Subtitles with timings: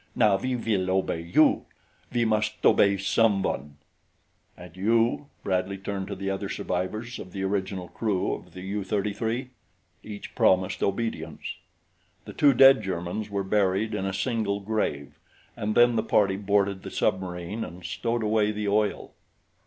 [0.15, 1.67] Now we will obey you
[2.11, 3.77] we must obey some one."
[4.57, 8.83] "And you?" Bradley turned to the other survivors of the original crew of the U
[8.83, 9.51] 33.
[10.01, 11.43] Each promised obedience.
[12.25, 15.19] The two dead Germans were buried in a single grave,
[15.55, 19.13] and then the party boarded the submarine and stowed away the oil.